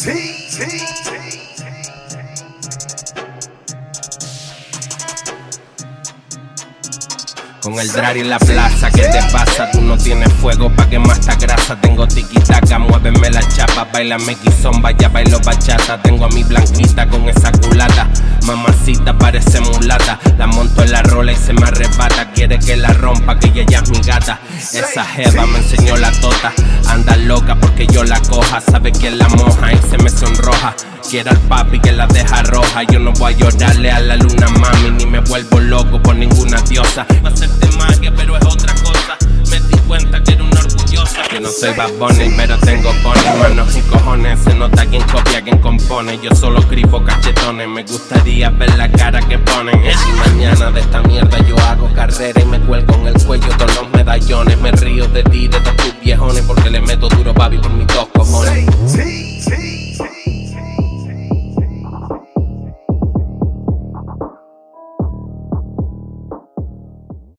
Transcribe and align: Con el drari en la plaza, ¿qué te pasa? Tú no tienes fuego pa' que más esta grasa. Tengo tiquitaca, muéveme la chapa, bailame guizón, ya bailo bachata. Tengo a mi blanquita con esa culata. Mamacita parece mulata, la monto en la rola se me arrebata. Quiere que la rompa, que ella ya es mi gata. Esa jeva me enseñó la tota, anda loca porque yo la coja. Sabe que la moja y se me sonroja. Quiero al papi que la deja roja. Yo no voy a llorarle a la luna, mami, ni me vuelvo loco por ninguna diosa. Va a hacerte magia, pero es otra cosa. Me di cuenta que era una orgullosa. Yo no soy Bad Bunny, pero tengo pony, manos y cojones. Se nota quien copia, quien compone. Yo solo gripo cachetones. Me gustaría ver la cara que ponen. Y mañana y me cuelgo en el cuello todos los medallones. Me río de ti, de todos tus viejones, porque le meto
Con 0.00 0.10
el 7.80 7.90
drari 7.90 8.20
en 8.20 8.30
la 8.30 8.38
plaza, 8.38 8.90
¿qué 8.92 9.02
te 9.02 9.20
pasa? 9.32 9.68
Tú 9.72 9.80
no 9.80 9.98
tienes 9.98 10.32
fuego 10.34 10.70
pa' 10.70 10.88
que 10.88 11.00
más 11.00 11.18
esta 11.18 11.34
grasa. 11.34 11.80
Tengo 11.80 12.06
tiquitaca, 12.06 12.78
muéveme 12.78 13.28
la 13.30 13.40
chapa, 13.48 13.88
bailame 13.92 14.36
guizón, 14.40 14.80
ya 14.98 15.08
bailo 15.08 15.40
bachata. 15.40 16.00
Tengo 16.00 16.26
a 16.26 16.28
mi 16.28 16.44
blanquita 16.44 17.08
con 17.08 17.28
esa 17.28 17.50
culata. 17.50 18.08
Mamacita 18.46 19.18
parece 19.18 19.60
mulata, 19.60 20.20
la 20.38 20.46
monto 20.46 20.84
en 20.84 20.92
la 20.92 21.02
rola 21.02 21.27
se 21.48 21.54
me 21.54 21.66
arrebata. 21.66 22.30
Quiere 22.32 22.58
que 22.58 22.76
la 22.76 22.92
rompa, 22.92 23.38
que 23.38 23.48
ella 23.48 23.64
ya 23.66 23.78
es 23.78 23.90
mi 23.90 24.00
gata. 24.00 24.38
Esa 24.58 25.04
jeva 25.04 25.46
me 25.46 25.58
enseñó 25.58 25.96
la 25.96 26.12
tota, 26.20 26.52
anda 26.88 27.16
loca 27.16 27.56
porque 27.56 27.86
yo 27.86 28.04
la 28.04 28.20
coja. 28.20 28.60
Sabe 28.60 28.92
que 28.92 29.10
la 29.10 29.28
moja 29.30 29.72
y 29.72 29.78
se 29.88 29.96
me 29.98 30.10
sonroja. 30.10 30.74
Quiero 31.08 31.30
al 31.30 31.38
papi 31.38 31.80
que 31.80 31.92
la 31.92 32.06
deja 32.06 32.42
roja. 32.42 32.82
Yo 32.82 32.98
no 32.98 33.12
voy 33.12 33.32
a 33.32 33.36
llorarle 33.36 33.90
a 33.90 34.00
la 34.00 34.16
luna, 34.16 34.46
mami, 34.48 34.90
ni 34.90 35.06
me 35.06 35.20
vuelvo 35.20 35.58
loco 35.58 36.02
por 36.02 36.16
ninguna 36.16 36.60
diosa. 36.62 37.06
Va 37.24 37.30
a 37.30 37.32
hacerte 37.32 37.66
magia, 37.78 38.12
pero 38.14 38.36
es 38.36 38.44
otra 38.44 38.74
cosa. 38.74 39.16
Me 39.50 39.58
di 39.60 39.78
cuenta 39.86 40.22
que 40.22 40.32
era 40.32 40.44
una 40.44 40.60
orgullosa. 40.60 41.22
Yo 41.32 41.40
no 41.40 41.48
soy 41.48 41.74
Bad 41.74 41.92
Bunny, 41.98 42.30
pero 42.36 42.58
tengo 42.58 42.92
pony, 43.02 43.38
manos 43.40 43.74
y 43.74 43.80
cojones. 43.82 44.38
Se 44.40 44.54
nota 44.54 44.84
quien 44.84 45.02
copia, 45.04 45.40
quien 45.40 45.58
compone. 45.58 46.18
Yo 46.22 46.34
solo 46.34 46.60
gripo 46.68 47.02
cachetones. 47.02 47.68
Me 47.68 47.84
gustaría 47.84 48.50
ver 48.50 48.76
la 48.76 48.90
cara 48.90 49.20
que 49.20 49.38
ponen. 49.38 49.80
Y 49.82 50.28
mañana 50.28 50.67
y 52.20 52.44
me 52.46 52.58
cuelgo 52.58 52.94
en 52.94 53.06
el 53.06 53.24
cuello 53.24 53.46
todos 53.56 53.76
los 53.76 53.90
medallones. 53.92 54.58
Me 54.58 54.72
río 54.72 55.06
de 55.06 55.22
ti, 55.22 55.46
de 55.46 55.60
todos 55.60 55.76
tus 55.76 56.00
viejones, 56.00 56.42
porque 56.42 56.68
le 56.68 56.80
meto 56.80 57.07